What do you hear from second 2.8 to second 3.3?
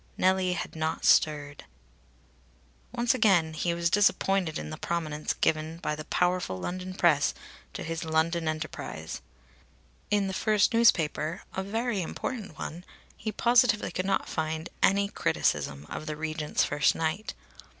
Once